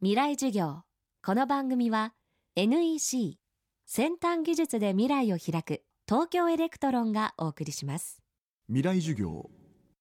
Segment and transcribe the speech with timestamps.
[0.00, 0.82] 未来授業。
[1.26, 2.12] この番組は
[2.54, 3.36] NEC
[3.84, 8.22] 先端技術で未来を開く東京エレクトロンがお送りします。
[8.68, 9.50] 未来授業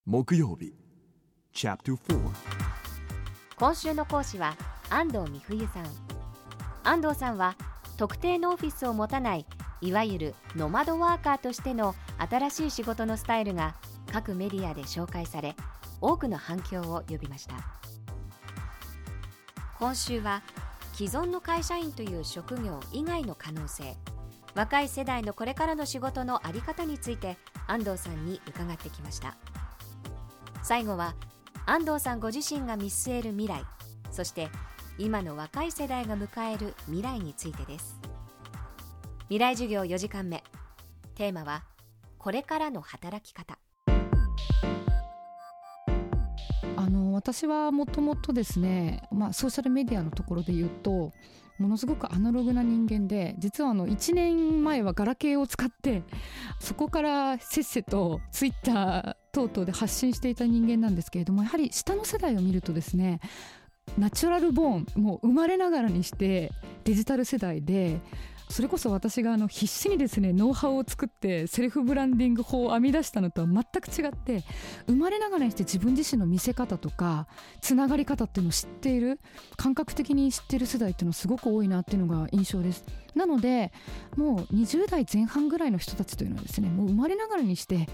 [0.06, 0.76] 木曜日。
[1.52, 2.20] チャプター
[3.58, 4.56] 今週の講師は
[4.92, 5.88] 安藤美冬さん。
[6.84, 7.56] 安藤さんは
[7.98, 9.48] 特定のオフィスを持たない
[9.82, 13.74] いわゆるノマドワーカーとしての新しい仕事のスタイルが
[14.14, 15.56] 各メディアで紹介され
[16.02, 17.56] 多くの反響を呼びました
[19.80, 20.42] 今週は
[20.94, 23.96] 既存の会社員という職業以外の可能性。
[24.56, 29.38] 若い世代のこれからの仕事の在り方について安藤さんに伺ってきました。
[30.64, 31.16] 最後は
[31.68, 33.64] 安藤さんご自身が見据える未来
[34.12, 34.50] そして
[34.98, 38.00] 今の若い世代が迎える未来についてです。
[39.26, 40.44] 未来授業4時間目。
[41.14, 41.64] テーマは
[42.18, 43.60] これからの働き方。
[46.76, 51.12] あの私はもともとですね、まあ、ソーシャルメディアのところで言うと
[51.60, 56.04] ものすごくアナログな人間で実はあの1年前はガラケーを使って
[56.60, 63.20] そこからせっせとツイッター等々で発信していた人間なんですけれどもやはり下の世代を見るとですね
[63.98, 66.52] ナチュラルボーンもう生まれながらにして
[66.84, 68.02] デジタル世代で
[68.50, 74.44] それこそ私があの必死にですねノウハウを作ってセルフブランディング法を編み出したのとは全く違って
[74.88, 77.28] 生まれながらにして自分自身の見せ方とか
[77.62, 79.20] つながり方っていうのを知っている
[79.58, 82.86] 感覚的に知っている世代っていうのはすごく多いなっていうのが印象です。
[83.16, 83.72] なので
[84.16, 87.88] もう20代前半ぐらいの人たちというのはですねもう生まれながらにして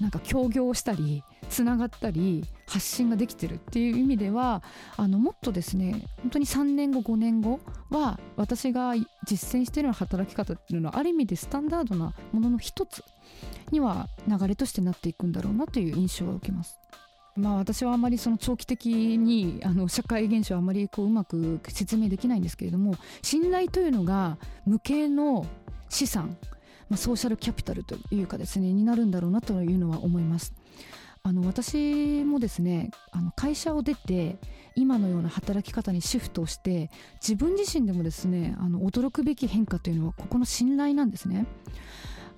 [0.00, 4.62] なんか協業したりつながったり発信ができてるっていう意味では
[4.96, 8.94] あのもっとですね本当に3年後5年後は私が
[9.26, 13.04] 実践しているような働き方っていうのはある意味でスタンダードなものの一つ
[13.70, 16.78] には流れとしてなっていくんだろうなという印象を受けます。
[17.34, 25.46] まあ、私はあまりその長期的にあの社会現象はあまりこううまく説明できないんですけれども信頼というのが無形の
[25.88, 26.36] 資産
[26.92, 30.52] まあ、ソーシャルキャピタルというかですねになるんだろうなというのは思います。
[31.22, 34.36] あの私もですねあの会社を出て
[34.74, 41.46] 今のような働き方にシフトをして自分自身でもですねあの驚くべき変化というのはここの信頼なんですね。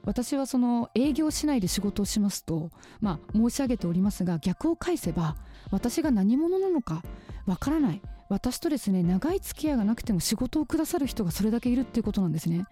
[0.04, 2.70] 私はその営業しないで仕事をしますと、
[3.00, 5.36] まあ、申し上げておりますが逆を返せば
[5.70, 7.02] 私が何者なのか
[7.46, 8.00] わからない。
[8.30, 12.64] 私とですね長い付き合いがなくても仕事をくださる人がそれだけいるっていうことなんですね。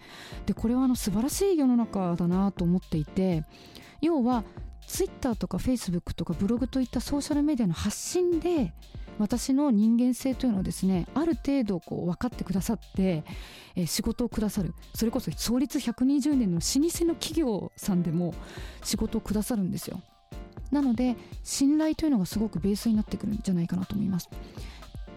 [0.47, 3.44] でこれはあの素晴らしい世の中だなと思っていて
[4.00, 4.44] 要は
[4.87, 8.72] ツイッターとかフェイスブックとかブログといったソーシャルメディアの発信で
[9.22, 13.22] 私の人間性というのをですねある程度こう分かってくださって、
[13.77, 14.75] えー、仕事をくださる。
[14.94, 18.34] それこそ創立120年の老舗の企業さんでも
[18.83, 20.00] 仕事をくださるんですよ。
[20.72, 24.28] なので信頼というのがすごくベースになってくるんじゃないかなと思います。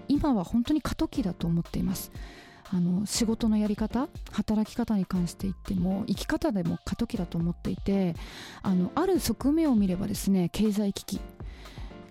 [0.08, 2.12] 今は本当に過渡期だと思っています。
[2.72, 8.16] あの仕事のやり方働き方に関して言っても生き方でも過渡期だと思っていて
[8.64, 11.22] あのある側面を見ればですね経済危機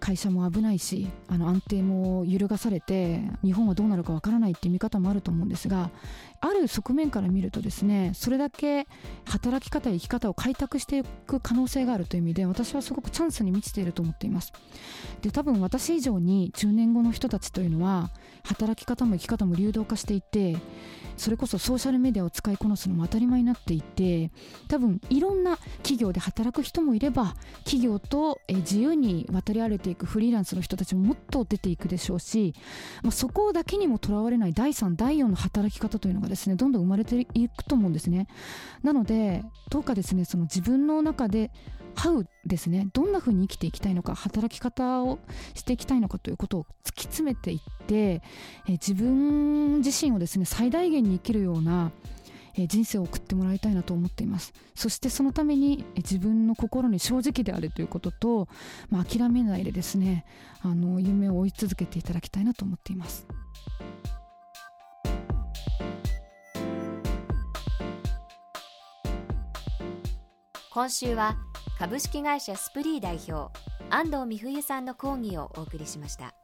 [0.05, 5.89] 会社も危ないしあの安定も揺るがされて日本はどうなるかわからないっていう見方もあると思うんですが
[6.43, 8.87] ある側面から見るとですねそれだけ
[9.25, 14.53] 働き方や生き方を開拓していく可能性があるという意味で私はすごくチャンスに満ちていると思っています。
[15.23, 18.11] で多分私以上に10年後の人たちというのは
[18.43, 20.59] 働き方も生き方も流動化していて
[21.17, 24.31] それこそソーシャルメディアを使いこなすのも当たり前になっていて
[24.69, 32.55] 多分いろんな企業で働く人もいれば企業と自由に渡り歩いていくフリーランスの人たちももっと出ていくでしょうし、
[33.03, 38.27] まあ、そこだけにもとらわれない第3第4の働き方というのがですねどんどん生まれていくと思うんですね。
[38.83, 41.51] なのでどうかですねその自分の中で
[41.95, 45.19] How ですねどんな風に生きていきたいのか働き方を
[45.55, 48.23] していきたいのかということを突き詰めていって、
[48.67, 51.93] え自分自身をですね最大限に生きるような
[52.57, 54.53] え人生を送ってもらいたいなと思っています。
[54.75, 58.49] そしてそのために、え自分の心に正直であるということと、
[58.91, 60.25] まあ、諦めないでですね
[60.63, 63.27] あの夢を追い続けていただきたいなと思っています。
[70.71, 71.37] 今週は
[71.79, 73.57] 株式会社スプリー代表
[73.91, 76.35] 安藤美冬さんの講義をお送りしました。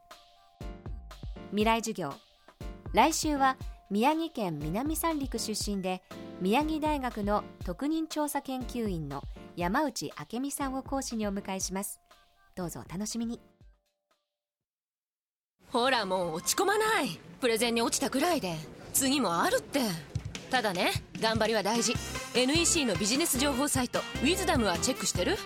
[1.50, 2.12] 未来授業
[2.92, 3.56] 来週は
[3.90, 6.00] 宮城県南三陸出身で
[6.40, 9.24] 宮城大学の特任調査研究員の
[9.56, 12.00] 山内明美さんを講師にお迎えします。
[12.54, 13.40] どうぞお楽しみに。
[15.72, 17.18] ほらもう落ち込まない。
[17.40, 18.54] プレゼンに落ちたくらいで。
[18.92, 19.80] 次もあるって。
[20.52, 21.94] ただね頑張りは大事。
[22.34, 25.36] NEC のビジネス情報サイト「ウィズダムはチェックしてる？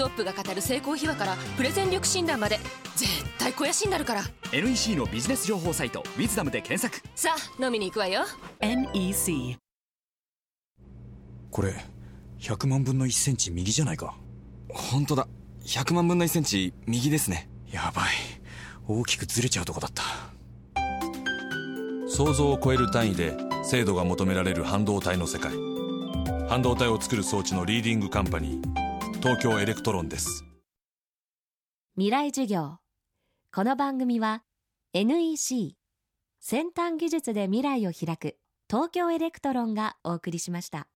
[0.00, 2.58] トップが語る成功秘話からプレゼン力診断まで
[2.96, 4.22] 絶対肥やしになるから。
[4.50, 7.06] NEC のビジネス情報サイト「ウィズダムで検索。
[7.14, 8.22] さあ飲みに行くわよ。
[8.60, 9.58] NEC
[11.50, 11.74] これ
[12.38, 14.16] 100万分の1センチ右じゃないか。
[14.70, 15.28] 本当だ。
[15.66, 17.50] 100万分の1センチ右ですね。
[17.70, 18.06] やばい。
[18.88, 20.02] 大きくずれちゃうとこだった。
[22.08, 25.52] 想像を超える単位で精度が求められる半導体の世界。
[26.48, 28.79] 半導体を作る装置のリーディングカンパニー
[29.22, 30.46] 東京エレクトロンです。
[31.94, 32.78] 未来授業。
[33.54, 34.44] この番組は
[34.94, 35.76] NEC
[36.40, 38.38] 先端技術で未来を開く
[38.70, 40.88] 東京エレクトロンがお送りしました。